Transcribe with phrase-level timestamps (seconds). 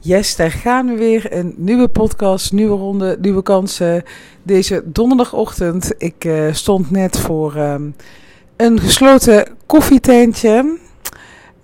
[0.00, 1.32] Yes, daar gaan we weer.
[1.32, 4.02] Een nieuwe podcast, nieuwe ronde, nieuwe kansen.
[4.42, 5.94] Deze donderdagochtend.
[5.98, 7.94] Ik uh, stond net voor um,
[8.56, 10.78] een gesloten koffietentje.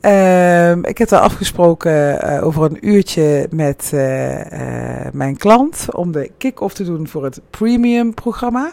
[0.01, 4.01] Uh, ik heb daar afgesproken uh, over een uurtje met uh,
[5.13, 8.71] mijn klant om de kick-off te doen voor het premium programma.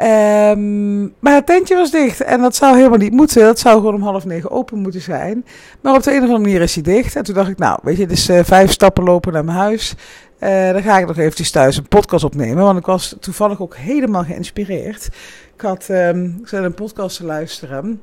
[0.00, 3.42] Um, maar het tentje was dicht en dat zou helemaal niet moeten.
[3.42, 5.44] Dat zou gewoon om half negen open moeten zijn.
[5.80, 7.16] Maar op de een of andere manier is hij dicht.
[7.16, 9.56] En toen dacht ik, nou, weet je, het is uh, vijf stappen lopen naar mijn
[9.56, 9.94] huis.
[10.40, 12.64] Uh, dan ga ik nog eventjes thuis een podcast opnemen.
[12.64, 15.08] Want ik was toevallig ook helemaal geïnspireerd.
[15.54, 18.00] Ik had um, ik een podcast te luisteren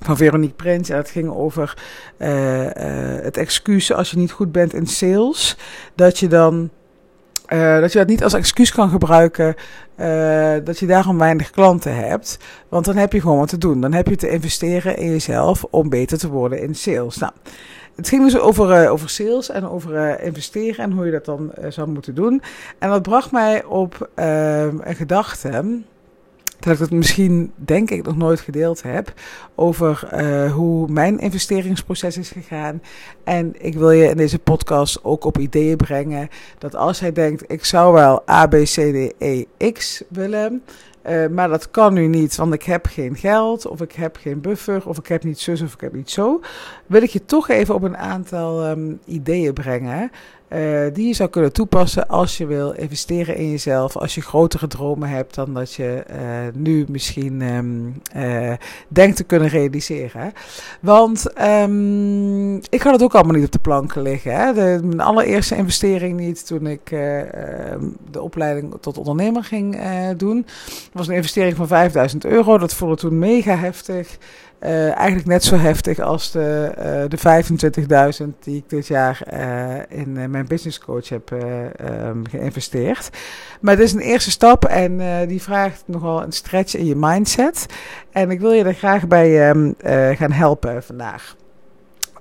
[0.00, 0.88] van Veronique Prins.
[0.88, 1.78] En het ging over
[2.18, 2.28] uh,
[3.22, 5.56] het excuus als je niet goed bent in sales.
[5.94, 6.70] Dat je dan
[7.52, 9.54] uh, dat je dat niet als excuus kan gebruiken
[9.96, 12.38] uh, dat je daarom weinig klanten hebt.
[12.68, 13.80] Want dan heb je gewoon wat te doen.
[13.80, 17.18] Dan heb je te investeren in jezelf om beter te worden in sales.
[17.18, 17.32] Nou,
[17.96, 21.52] het ging dus over, uh, over sales en over investeren en hoe je dat dan
[21.68, 22.42] zou moeten doen.
[22.78, 25.82] En dat bracht mij op een gedachte
[26.64, 29.12] dat ik het misschien, denk ik, nog nooit gedeeld heb.
[29.54, 32.82] Over uh, hoe mijn investeringsproces is gegaan.
[33.24, 36.28] En ik wil je in deze podcast ook op ideeën brengen.
[36.58, 40.62] Dat als jij denkt, ik zou wel A, B, C, D, E, X willen.
[41.08, 44.40] Uh, maar dat kan nu niet, want ik heb geen geld, of ik heb geen
[44.40, 46.40] buffer, of ik heb niet zus, of ik heb niet zo.
[46.86, 50.10] Wil ik je toch even op een aantal um, ideeën brengen.
[50.54, 53.96] Uh, die je zou kunnen toepassen als je wil investeren in jezelf.
[53.96, 56.16] Als je grotere dromen hebt dan dat je uh,
[56.54, 58.52] nu misschien um, uh,
[58.88, 60.32] denkt te kunnen realiseren.
[60.80, 64.34] Want um, ik had het ook allemaal niet op de planken liggen.
[64.34, 64.52] Hè.
[64.52, 66.88] De, mijn allereerste investering niet toen ik
[68.10, 69.78] de opleiding tot ondernemer ging
[70.16, 70.46] doen.
[70.92, 72.58] was een investering van 5000 euro.
[72.58, 74.18] Dat voelde toen mega heftig.
[74.64, 79.98] Uh, eigenlijk net zo heftig als de, uh, de 25.000 die ik dit jaar uh,
[79.98, 83.10] in mijn business coach heb um, geïnvesteerd.
[83.60, 87.66] Maar het is een eerste stap en die vraagt nogal een stretch in je mindset.
[88.10, 89.74] En ik wil je er graag bij um,
[90.16, 91.36] gaan helpen vandaag.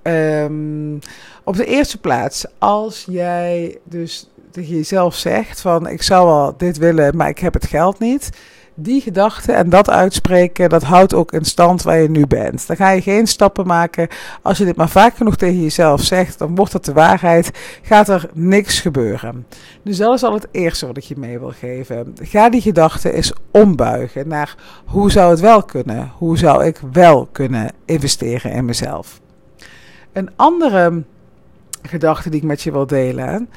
[0.04, 1.00] Um,
[1.44, 6.78] op de eerste plaats, als jij dus tegen jezelf zegt van ik zou wel dit
[6.78, 8.30] willen, maar ik heb het geld niet
[8.74, 12.68] die gedachte en dat uitspreken, dat houdt ook in stand waar je nu bent.
[12.68, 14.08] Dan ga je geen stappen maken.
[14.42, 17.52] Als je dit maar vaak genoeg tegen jezelf zegt, dan wordt dat de waarheid.
[17.82, 19.46] Gaat er niks gebeuren.
[19.84, 22.16] Dus dat is al het eerste wat ik je mee wil geven.
[22.22, 24.56] Ga die gedachte eens ombuigen naar
[24.86, 26.12] hoe zou het wel kunnen?
[26.18, 29.20] Hoe zou ik wel kunnen investeren in mezelf?
[30.14, 31.04] Een andere
[31.82, 33.50] gedachte die ik met je wil delen.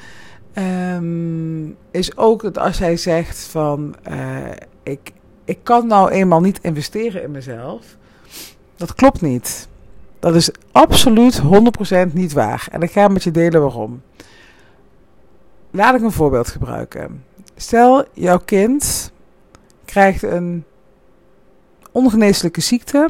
[0.97, 4.15] Um, is ook dat als jij zegt van uh,
[4.85, 5.11] ik,
[5.45, 7.85] ik kan nou eenmaal niet investeren in mezelf.
[8.75, 9.67] Dat klopt niet.
[10.19, 11.41] Dat is absoluut
[12.09, 12.67] 100% niet waar.
[12.71, 14.01] En ik ga met je delen waarom.
[15.71, 17.23] Laat ik een voorbeeld gebruiken.
[17.55, 19.11] Stel, jouw kind
[19.85, 20.63] krijgt een
[21.91, 23.09] ongeneeslijke ziekte.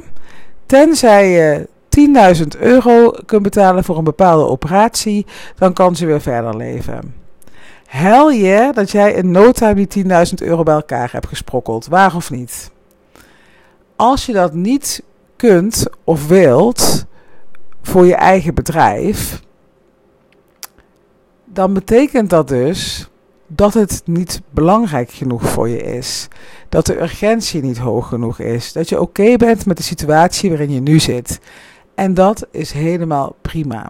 [0.66, 1.68] Tenzij je
[2.56, 5.26] 10.000 euro kunt betalen voor een bepaalde operatie,
[5.56, 7.25] dan kan ze weer verder leven.
[7.86, 12.16] Hel je dat jij in no time die 10.000 euro bij elkaar hebt gesprokkeld, waar
[12.16, 12.72] of niet?
[13.96, 15.04] Als je dat niet
[15.36, 17.06] kunt of wilt
[17.82, 19.42] voor je eigen bedrijf,
[21.46, 23.10] dan betekent dat dus
[23.48, 26.28] dat het niet belangrijk genoeg voor je is.
[26.70, 28.74] Dat de urgentie niet hoog genoeg is.
[28.74, 31.40] Dat je oké bent met de situatie waarin je nu zit.
[31.96, 33.90] En dat is helemaal prima.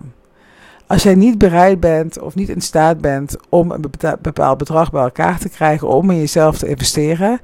[0.87, 3.85] Als jij niet bereid bent of niet in staat bent om een
[4.21, 7.39] bepaald bedrag bij elkaar te krijgen om in jezelf te investeren,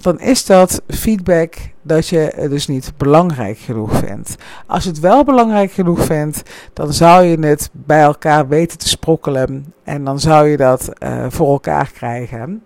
[0.00, 4.36] dan is dat feedback dat je het dus niet belangrijk genoeg vindt.
[4.66, 6.42] Als je het wel belangrijk genoeg vindt,
[6.72, 11.26] dan zou je het bij elkaar weten te sprokkelen en dan zou je dat uh,
[11.28, 12.62] voor elkaar krijgen.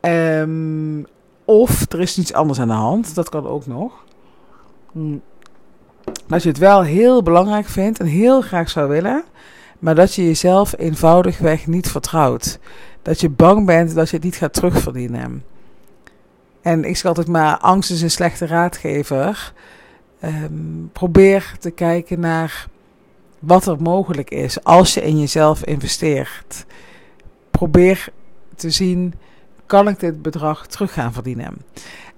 [0.00, 1.06] Um,
[1.44, 3.92] of er is iets anders aan de hand, dat kan ook nog.
[4.92, 5.22] Hmm
[6.26, 9.24] dat je het wel heel belangrijk vindt en heel graag zou willen,
[9.78, 12.58] maar dat je jezelf eenvoudigweg niet vertrouwt.
[13.02, 15.44] Dat je bang bent dat je het niet gaat terugverdienen.
[16.62, 19.52] En ik zeg altijd maar, angst is een slechte raadgever.
[20.24, 22.66] Um, probeer te kijken naar
[23.38, 26.66] wat er mogelijk is als je in jezelf investeert.
[27.50, 28.08] Probeer
[28.54, 29.14] te zien,
[29.66, 31.56] kan ik dit bedrag terug gaan verdienen?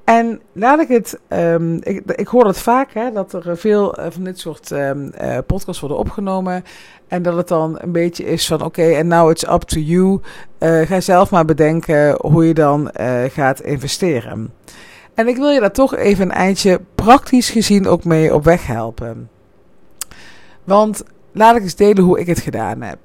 [0.09, 4.07] En laat ik het, um, ik, ik hoor het vaak, hè, dat er veel uh,
[4.09, 6.65] van dit soort um, uh, podcasts worden opgenomen.
[7.09, 9.81] En dat het dan een beetje is van, oké, okay, en now it's up to
[9.81, 10.21] you.
[10.59, 12.91] Uh, ga zelf maar bedenken hoe je dan
[13.29, 14.53] gaat investeren.
[15.15, 18.67] En ik wil je daar toch even een eindje praktisch gezien ook mee op weg
[18.67, 19.31] helpen.
[20.65, 21.03] Want
[21.33, 22.99] laat ik eens delen hoe ik het gedaan heb.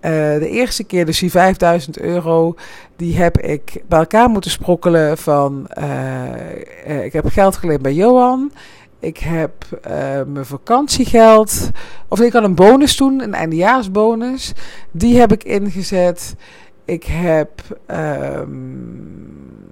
[0.00, 2.54] Uh, de eerste keer, dus die 5000 euro,
[2.96, 5.70] die heb ik bij elkaar moeten sprokkelen van...
[5.78, 8.52] Uh, ik heb geld geleend bij Johan.
[9.00, 9.52] Ik heb
[10.26, 11.70] mijn vakantiegeld...
[12.08, 14.52] Of ik had een bonus toen, een eindejaarsbonus.
[14.90, 16.34] Die heb ik ingezet.
[16.84, 17.50] Ik heb...
[17.86, 19.67] Um,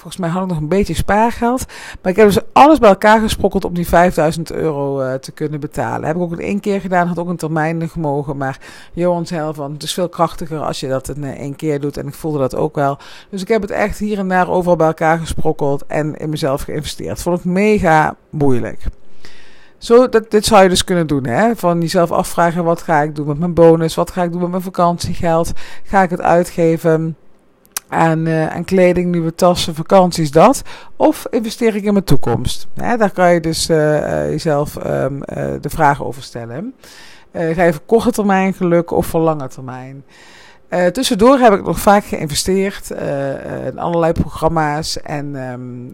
[0.00, 1.64] Volgens mij had ik nog een beetje spaargeld.
[2.02, 5.60] Maar ik heb dus alles bij elkaar gesprokkeld om die 5000 euro uh, te kunnen
[5.60, 6.06] betalen.
[6.06, 8.36] Heb ik ook in één keer gedaan, had ook een termijn gemogen.
[8.36, 8.58] Maar
[8.92, 11.96] Johan zei van, het is veel krachtiger als je dat in uh, één keer doet.
[11.96, 12.98] En ik voelde dat ook wel.
[13.30, 16.62] Dus ik heb het echt hier en daar overal bij elkaar gesprokkeld en in mezelf
[16.62, 17.22] geïnvesteerd.
[17.22, 18.84] Vond ik mega moeilijk.
[19.78, 21.26] Zo, dat, dit zou je dus kunnen doen.
[21.26, 21.56] Hè?
[21.56, 23.94] Van jezelf afvragen: wat ga ik doen met mijn bonus?
[23.94, 25.52] Wat ga ik doen met mijn vakantiegeld?
[25.84, 27.16] Ga ik het uitgeven?
[27.90, 30.62] Aan, uh, aan kleding, nieuwe tassen, vakanties, dat.
[30.96, 32.66] Of investeer ik in mijn toekomst?
[32.74, 35.20] daar kan je dus uh, jezelf um,
[35.60, 36.74] de vragen over stellen.
[37.32, 40.04] ga je voor korte termijn geluk of voor lange termijn?
[40.92, 42.90] tussendoor heb ik nog vaak geïnvesteerd
[43.66, 45.00] in allerlei programma's.
[45.00, 45.92] En um,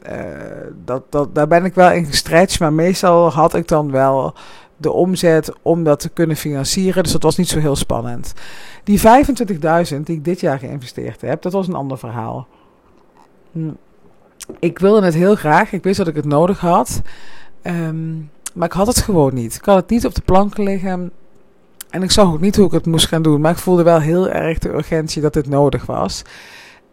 [0.84, 2.60] dat, dat, daar ben ik wel in gestretched.
[2.60, 4.34] Maar meestal had ik dan wel
[4.76, 7.02] de omzet om dat te kunnen financieren.
[7.02, 8.32] Dus dat was niet zo heel spannend.
[8.84, 12.46] Die 25.000 die ik dit jaar geïnvesteerd heb, dat was een ander verhaal.
[13.52, 13.70] Hm.
[14.58, 15.73] Ik wilde het heel graag.
[15.73, 17.02] Ik wist dat ik het nodig had.
[17.62, 19.55] Um, maar ik had het gewoon niet.
[19.55, 21.11] Ik had het niet op de plank liggen.
[21.90, 23.40] En ik zag ook niet hoe ik het moest gaan doen.
[23.40, 26.23] Maar ik voelde wel heel erg de urgentie dat dit nodig was.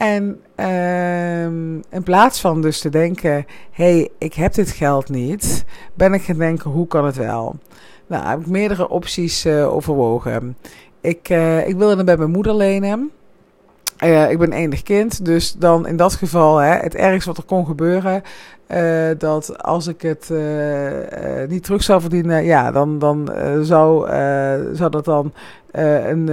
[0.04, 5.66] En um, in plaats van dus te denken: hé, hey, ik heb dit geld niet,
[5.94, 7.56] ben ik gaan denken: hoe kan het wel?
[8.08, 10.58] Nou, heb ik meerdere opties uh, overwogen.
[11.02, 13.12] Ik, uh, ik wilde het bij mijn moeder lenen.
[14.04, 17.44] Uh, ik ben enig kind, dus dan in dat geval, hè, het ergste wat er
[17.44, 18.24] kon gebeuren,
[18.74, 20.40] uh, dat als ik het uh,
[21.48, 23.32] niet terug zou verdienen, ja, dan, dan
[23.62, 24.08] zou,
[24.74, 25.34] zou dat dan
[25.72, 26.28] een,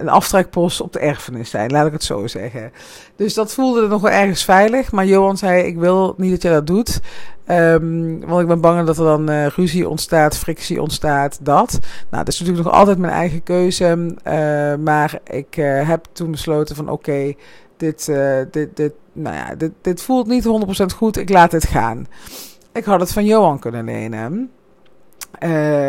[0.00, 2.72] een aftrekpost op de erfenis zijn, laat ik het zo zeggen.
[3.16, 6.48] Dus dat voelde nog wel ergens veilig, maar Johan zei, ik wil niet dat je
[6.48, 7.00] dat doet.
[7.48, 11.78] Um, want ik ben bang dat er dan ruzie ontstaat, frictie ontstaat, dat.
[12.10, 14.14] Nou, dat is natuurlijk nog altijd mijn eigen keuze.
[14.80, 15.54] Maar ik
[15.84, 17.34] heb toen besloten van oké,
[17.76, 18.12] dit,
[18.50, 22.06] dit, dit, nou ja, dit, dit voelt niet 100% goed, ik laat het gaan.
[22.72, 24.50] Ik had het van Johan kunnen lenen.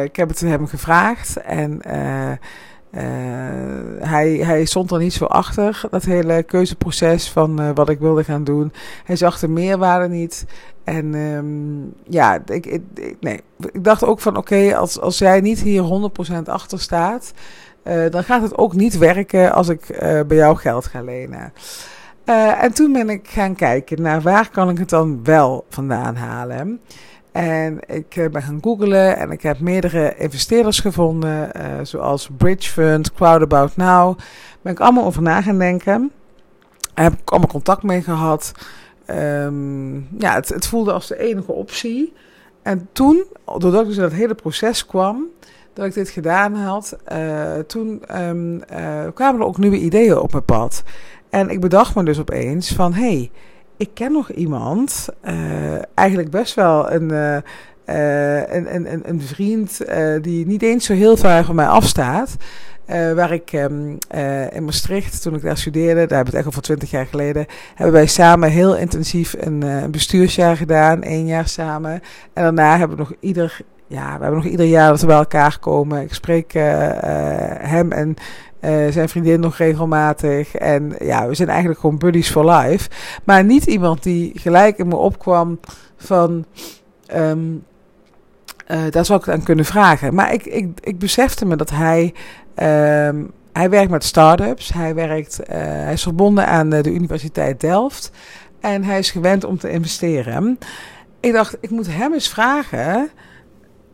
[0.03, 2.31] ik heb het hem gevraagd en uh,
[3.99, 8.43] hij, hij stond er niet zo achter, dat hele keuzeproces van wat ik wilde gaan
[8.43, 8.73] doen.
[9.03, 10.45] Hij zag de meerwaarde niet.
[10.83, 12.81] En um, ja, ik, ik,
[13.19, 13.41] nee.
[13.71, 16.11] ik dacht ook van oké, als, als jij niet hier
[16.43, 17.33] 100% achter staat,
[18.09, 19.87] dan gaat het ook niet werken als ik
[20.27, 21.53] bij jou geld ga lenen.
[22.25, 26.79] En toen ben ik gaan kijken naar waar kan ik het dan wel vandaan halen.
[27.35, 32.71] En ik eh, ben gaan googlen en ik heb meerdere investeerders gevonden, uh, zoals Bridge
[32.71, 34.17] Fund, Crowdabout Now.
[34.61, 36.11] Ben ik allemaal over na gaan denken.
[36.93, 38.51] Daar heb ik allemaal contact mee gehad.
[39.09, 42.13] Um, ja, het, het, voelde als de enige optie.
[42.61, 45.25] En toen, doordat ik dus dat hele proces kwam,
[45.73, 46.97] dat ik dit gedaan had,
[47.67, 48.61] toen um,
[49.13, 50.83] kwamen er ook nieuwe ideeën op mijn pad.
[51.35, 53.31] En ik bedacht me dus opeens van, hé, hey,
[53.77, 55.33] ik ken nog iemand, uh,
[55.93, 57.35] eigenlijk best wel een, uh,
[58.55, 59.81] een, een, een, vriend
[60.21, 62.35] die niet eens zo heel ver van mij afstaat.
[62.87, 63.97] waar ik um,
[64.51, 67.05] in Maastricht, toen ik daar studeerde, daar hebben we het echt al voor twintig jaar
[67.05, 71.91] geleden, hebben wij samen heel intensief een, bestuursjaar gedaan, één jaar samen.
[72.33, 75.15] En daarna hebben we nog ieder ja, we hebben nog ieder jaar dat we bij
[75.15, 76.01] elkaar komen.
[76.01, 78.15] Ik spreek hem en
[78.61, 80.55] uh, zijn vriendin nog regelmatig.
[80.55, 82.89] En ja, we zijn eigenlijk gewoon buddies for life.
[83.23, 85.59] Maar niet iemand die gelijk in me opkwam
[85.97, 86.45] van.
[87.15, 87.63] Um,
[88.67, 90.13] daar zou ik het aan kunnen vragen.
[90.13, 92.13] Maar ik, ik, ik besefte me dat hij.
[93.07, 94.73] Um, hij werkt met start-ups.
[94.73, 98.11] Hij, werkt, hij is verbonden aan de Universiteit Delft.
[98.59, 100.59] En hij is gewend om te investeren.
[101.19, 103.09] Ik dacht, ik moet hem eens vragen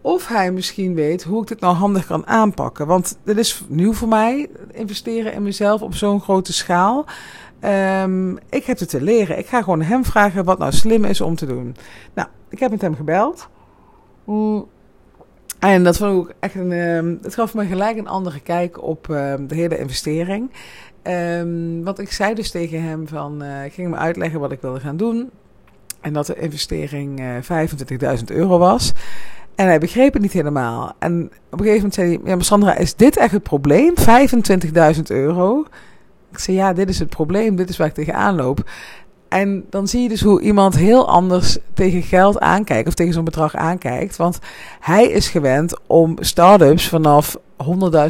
[0.02, 2.88] of hij misschien weet hoe ik dit nou handig kan aanpakken.
[2.88, 7.06] Want dit is nieuw voor mij, investeren in mezelf op zo'n grote schaal.
[8.04, 9.38] Um, ik heb het te leren.
[9.38, 11.76] Ik ga gewoon hem vragen wat nou slim is om te doen.
[12.14, 13.48] Nou, ik heb met hem gebeld.
[14.24, 14.66] Mm.
[15.60, 16.72] En dat vond ik echt een.
[16.72, 20.52] Um, het gaf me gelijk een andere kijk op um, de hele investering.
[21.84, 23.44] Want ik zei dus tegen hem van.
[23.44, 25.30] Uh, ik ging hem uitleggen wat ik wilde gaan doen.
[26.02, 28.94] En dat de investering uh, 25.000 euro was.
[29.62, 30.94] En hij begreep het niet helemaal.
[31.00, 33.94] En op een gegeven moment zei hij: Ja, Sandra, is dit echt het probleem?
[34.96, 35.66] 25.000 euro?
[36.32, 37.56] Ik zei: Ja, dit is het probleem.
[37.56, 38.70] Dit is waar ik tegenaan loop.
[39.28, 43.24] En dan zie je dus hoe iemand heel anders tegen geld aankijkt of tegen zo'n
[43.24, 44.16] bedrag aankijkt.
[44.16, 44.40] Want
[44.80, 47.38] hij is gewend om start-ups vanaf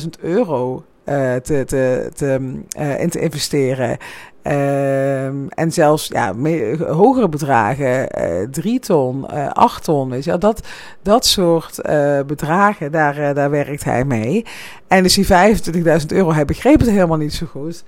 [0.02, 3.98] 100.000 euro uh, te, te, te, uh, in te investeren.
[4.44, 6.36] Um, en zelfs ja,
[6.78, 10.68] hogere bedragen, uh, 3 ton, 8 ton, weet je, dat,
[11.02, 11.82] dat soort
[12.28, 14.46] bedragen, daar, daar werkt hij mee.
[14.88, 17.84] En dus die 25.000 euro, hij begreep het helemaal niet zo goed.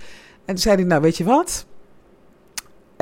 [0.45, 1.65] En toen zei hij, nou weet je wat,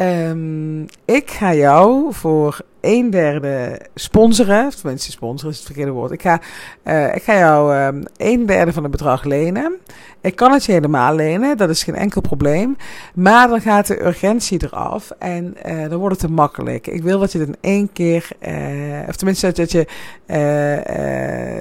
[0.02, 4.68] Um, ik ga jou voor een derde sponsoren.
[4.68, 6.12] Of tenminste, sponsoren is het verkeerde woord.
[6.12, 6.42] Ik ga,
[6.84, 9.78] uh, ik ga jou um, een derde van het bedrag lenen.
[10.22, 12.76] Ik kan het je helemaal lenen, dat is geen enkel probleem.
[13.14, 16.88] Maar dan gaat de urgentie eraf en uh, dan wordt het te makkelijk.
[16.88, 19.88] Ik wil dat je het in één keer, uh, of tenminste dat je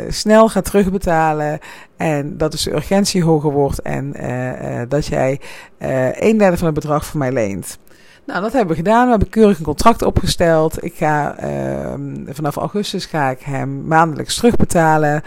[0.09, 1.59] snel gaat terugbetalen.
[1.97, 4.15] En dat dus de urgentie hoger wordt en
[4.89, 5.41] dat jij
[6.19, 7.79] een derde van het bedrag voor mij leent.
[8.27, 9.05] Nou, dat hebben we gedaan.
[9.05, 10.85] We hebben keurig een contract opgesteld.
[10.85, 11.95] Ik ga uh,
[12.29, 15.23] vanaf augustus ga ik hem maandelijks terugbetalen.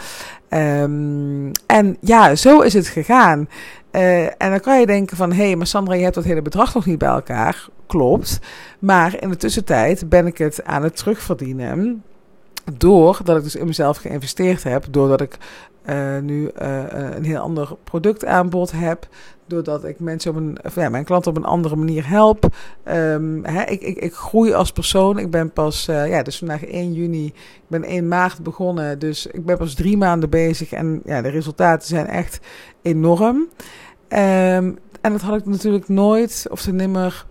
[0.50, 3.50] Um, en ja, zo is het gegaan.
[3.92, 6.42] Uh, en dan kan je denken van, hé, hey, maar Sandra, je hebt dat hele
[6.42, 7.68] bedrag nog niet bij elkaar.
[7.88, 8.40] Klopt.
[8.80, 12.04] Maar in de tussentijd ben ik het aan het terugverdienen.
[12.78, 14.86] Doordat ik dus in mezelf geïnvesteerd heb.
[14.90, 15.38] Doordat ik
[15.90, 19.08] uh, nu uh, een heel ander productaanbod heb
[19.46, 22.48] doordat ik mensen op een, ja, mijn klanten op een andere manier help.
[22.86, 25.18] Um, hè, ik, ik, ik groei als persoon.
[25.18, 27.34] Ik ben pas, ja, dus vandaag 1 juni, ik
[27.68, 29.00] ben 1 maart begonnen.
[29.00, 32.40] Dus ik ben pas drie maanden bezig en ja, de resultaten zijn echt
[32.82, 33.36] enorm.
[33.36, 37.26] Um, en dat had ik natuurlijk nooit of te nimmer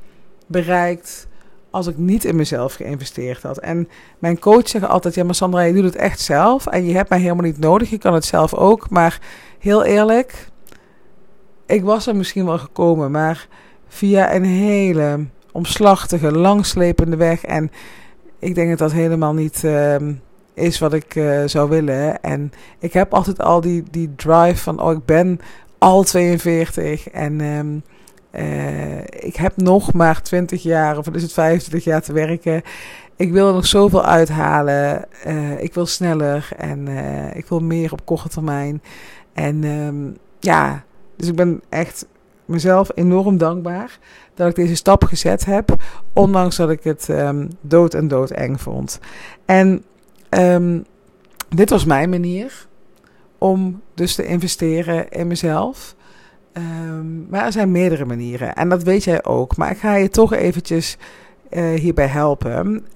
[0.47, 1.27] bereikt
[1.73, 3.59] als ik niet in mezelf geïnvesteerd had.
[3.59, 3.89] En
[4.19, 6.67] mijn coach zegt altijd: Ja, maar Sandra, je doet het echt zelf.
[6.67, 7.91] En je hebt mij helemaal niet nodig.
[7.91, 8.91] Je kan het zelf ook.
[8.91, 9.21] Maar
[9.59, 10.49] heel eerlijk,
[11.67, 13.49] ik was er misschien wel gekomen, maar
[13.89, 17.45] via een hele omslachtige, langslepende weg.
[17.45, 17.71] En
[18.39, 19.97] ik denk dat dat helemaal niet uh,
[20.55, 22.23] is wat ik uh, zou willen.
[22.23, 25.41] En ik heb altijd al die, die drive van, oh, ik ben
[25.79, 27.83] al 42 en um,
[28.33, 32.63] uh, ik heb nog maar 20 jaar, of is het 25 jaar te werken.
[33.17, 35.05] Ik wil er nog zoveel uithalen.
[35.27, 36.89] Uh, ik wil sneller en
[37.35, 38.83] ik wil meer op korte termijn.
[39.33, 40.85] En um, ja,
[41.17, 42.07] dus ik ben echt
[42.45, 43.99] mezelf enorm dankbaar
[44.35, 45.77] dat ik deze stap gezet heb,
[46.13, 48.99] ondanks dat ik het um, dood en dood eng vond.
[49.45, 49.85] En
[50.31, 50.85] um,
[51.49, 52.67] dit was mijn manier
[53.39, 55.95] om dus te investeren in mezelf.
[56.57, 59.57] Um, maar er zijn meerdere manieren en dat weet jij ook.
[59.57, 60.97] Maar ik ga je toch eventjes
[61.51, 62.87] uh, hierbij helpen.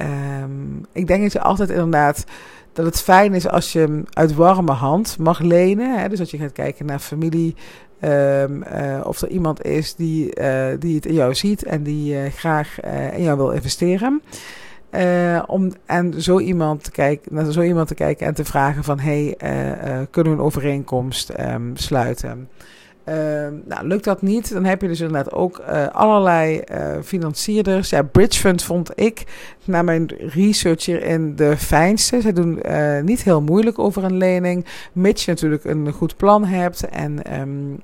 [0.93, 2.25] ik denk dat je altijd inderdaad
[2.73, 5.99] dat het fijn is als je uit warme hand mag lenen.
[5.99, 6.09] Hè?
[6.09, 7.55] Dus dat je gaat kijken naar familie,
[8.01, 12.31] Um, uh, of er iemand is die, uh, die het in jou ziet en die
[12.31, 12.81] graag
[13.17, 14.23] in jou wil investeren.
[15.47, 18.99] om en zo iemand te kijken, naar zo iemand te kijken en te vragen van
[18.99, 19.35] hey,
[20.11, 22.49] kunnen we een overeenkomst um, sluiten?
[23.09, 23.15] Uh,
[23.65, 27.91] nou, lukt dat niet, dan heb je dus inderdaad ook uh, allerlei uh, financierders.
[27.91, 29.25] Ja, Bridgefund vond ik,
[29.65, 32.21] na mijn research hierin, de fijnste.
[32.21, 36.45] Zij doen uh, niet heel moeilijk over een lening, mits je natuurlijk een goed plan
[36.45, 36.89] hebt.
[36.89, 37.79] En um,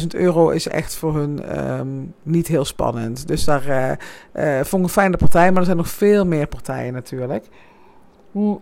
[0.00, 3.28] 10.000 euro is echt voor hun um, niet heel spannend.
[3.28, 3.98] Dus daar
[4.64, 7.44] vond ik een fijne partij, maar er zijn nog veel meer partijen natuurlijk.
[8.32, 8.54] Hm.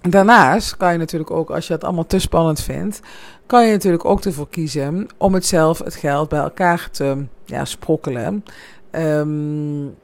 [0.00, 3.00] Daarnaast kan je natuurlijk ook, als je het allemaal te spannend vindt,
[3.46, 7.64] kan je natuurlijk ook ervoor kiezen om het zelf, het geld bij elkaar te ja,
[7.64, 8.44] sprokkelen.
[8.90, 9.94] Um,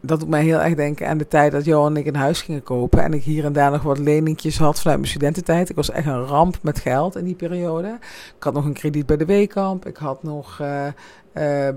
[0.00, 2.42] dat doet mij heel erg denken aan de tijd dat Johan en ik een huis
[2.42, 3.02] gingen kopen.
[3.02, 5.68] En ik hier en daar nog wat leningjes had vanuit mijn studententijd.
[5.68, 7.98] Ik was echt een ramp met geld in die periode.
[8.36, 9.86] Ik had nog een krediet bij de Weekamp.
[9.86, 10.92] Ik had nog uh, uh,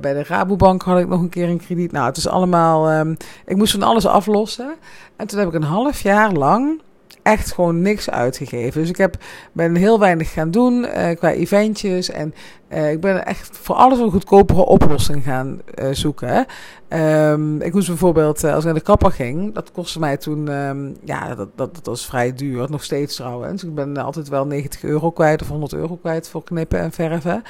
[0.01, 1.91] bij de Rabobank had ik nog een keer een krediet.
[1.91, 3.00] Nou, het is allemaal.
[3.00, 4.75] Um, ik moest van alles aflossen.
[5.15, 6.81] En toen heb ik een half jaar lang
[7.24, 8.82] echt gewoon niks uitgegeven.
[8.82, 9.15] Dus ik heb,
[9.51, 12.10] ben heel weinig gaan doen uh, qua eventjes.
[12.10, 12.34] En
[12.74, 16.46] uh, ik ben echt voor alles een goedkopere oplossing gaan uh, zoeken.
[16.89, 20.96] Um, ik moest bijvoorbeeld, als ik naar de kapper ging, dat kostte mij toen, um,
[21.03, 23.63] ja, dat, dat, dat was vrij duur, nog steeds trouwens.
[23.63, 27.44] Ik ben altijd wel 90 euro kwijt of 100 euro kwijt voor knippen en verven.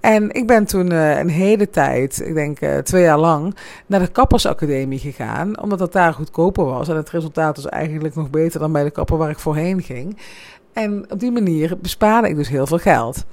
[0.00, 4.98] En ik ben toen een hele tijd, ik denk twee jaar lang, naar de kappersacademie
[4.98, 6.88] gegaan, omdat dat daar goedkoper was.
[6.88, 10.18] En het resultaat was eigenlijk nog beter dan bij de kapper waar ik voorheen ging.
[10.72, 13.24] En op die manier bespaarde ik dus heel veel geld.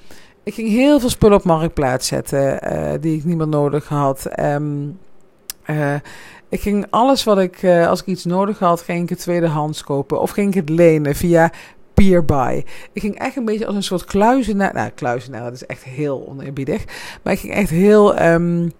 [0.44, 4.40] Ik ging heel veel spullen op marktplaats zetten uh, die ik niet meer nodig had.
[4.40, 5.00] Um,
[6.50, 9.84] ik ging alles wat ik, uh, als ik iets nodig had, ging ik het tweedehands
[9.84, 10.22] kopen.
[10.22, 11.52] Of ging ik het lenen via
[11.94, 12.66] Peerbuy.
[12.94, 14.74] Ik ging echt een beetje als een soort kluizenaar.
[14.74, 16.84] Nou, kluizenaar, dat is echt heel oneerbiedig.
[17.24, 18.22] Maar ik ging echt heel...
[18.22, 18.72] Um,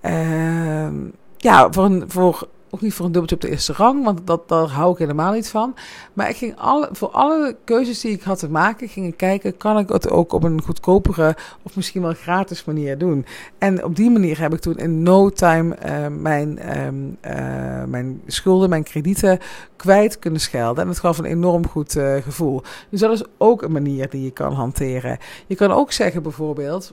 [0.00, 0.94] Ehm,
[1.36, 4.48] ja, voor, een, voor ook niet voor een dubbeltje op de eerste rang, want dat,
[4.48, 5.74] daar hou ik helemaal niet van.
[6.12, 9.56] Maar ik ging alle, voor alle keuzes die ik had te maken, ging ik kijken,
[9.56, 13.26] kan ik het ook op een goedkopere of misschien wel gratis manier doen.
[13.58, 18.20] En op die manier heb ik toen in no time uh, mijn, um, uh, mijn
[18.26, 19.38] schulden, mijn kredieten
[19.76, 20.82] kwijt kunnen schelden.
[20.82, 22.62] En het gaf een enorm goed uh, gevoel.
[22.88, 25.18] Dus dat is ook een manier die je kan hanteren.
[25.46, 26.92] Je kan ook zeggen bijvoorbeeld...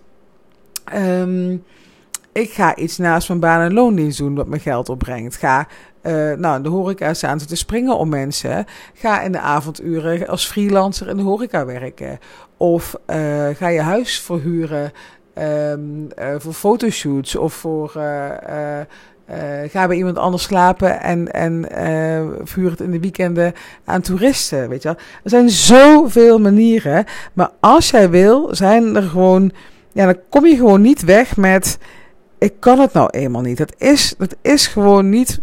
[0.95, 1.63] Um,
[2.37, 5.35] ik ga iets naast mijn baan- en loondienst doen wat me geld opbrengt.
[5.35, 5.67] Ga
[6.03, 8.65] uh, nou, de horeca staan te springen om mensen.
[8.93, 12.19] Ga in de avonduren als freelancer in de horeca werken.
[12.57, 13.15] Of uh,
[13.53, 14.91] ga je huis verhuren
[15.37, 17.89] um, uh, voor fotoshoots of voor...
[19.67, 21.65] ga bij iemand anders slapen en, en
[22.43, 23.53] vuur het in de weekenden
[23.85, 24.69] aan toeristen.
[24.69, 24.97] Weet je wel?
[25.23, 27.05] Er zijn zoveel manieren.
[27.33, 29.51] Maar als jij wil, zijn er gewoon.
[29.91, 31.77] Ja, dan kom je gewoon niet weg met
[32.37, 33.57] ik kan het nou eenmaal niet.
[33.57, 35.41] Dat is, dat is gewoon niet,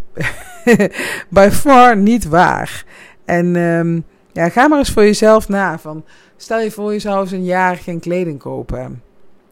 [1.29, 2.85] by far niet waar.
[3.25, 5.79] En um, ja, ga maar eens voor jezelf na.
[5.79, 6.05] Van,
[6.37, 9.03] stel je voor, je zou eens een jaar geen kleding kopen.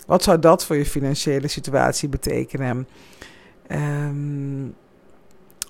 [0.07, 2.89] Wat zou dat voor je financiële situatie betekenen?
[3.69, 4.75] Um,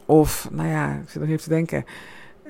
[0.06, 1.84] of, nou ja, ik zit nog even te denken.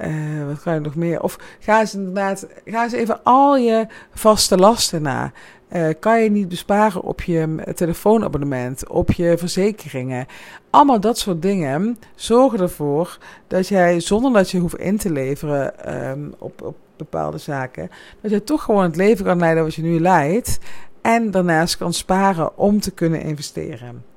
[0.00, 1.22] Uh, wat kan je nog meer?
[1.22, 5.32] Of ga eens inderdaad, ga eens even al je vaste lasten na.
[5.72, 10.26] Uh, kan je niet besparen op je telefoonabonnement, op je verzekeringen?
[10.70, 15.94] Allemaal dat soort dingen zorgen ervoor dat jij, zonder dat je hoeft in te leveren
[16.08, 19.82] um, op, op bepaalde zaken, dat je toch gewoon het leven kan leiden wat je
[19.82, 20.58] nu leidt.
[21.02, 24.11] En daarnaast kan sparen om te kunnen investeren.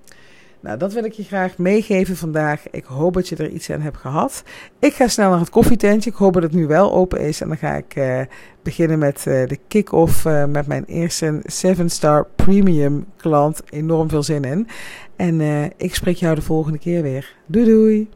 [0.66, 2.70] Nou, dat wil ik je graag meegeven vandaag.
[2.72, 4.44] Ik hoop dat je er iets aan hebt gehad.
[4.80, 6.10] Ik ga snel naar het koffietentje.
[6.10, 7.42] Ik hoop dat het nu wel open is.
[7.42, 8.22] En dan ga ik uh,
[8.62, 13.62] beginnen met uh, de kick-off uh, met mijn eerste 7-star premium klant.
[13.70, 14.68] Enorm veel zin in.
[15.16, 15.42] En
[15.78, 17.34] ik spreek jou de volgende keer weer.
[17.46, 18.10] Doei doei!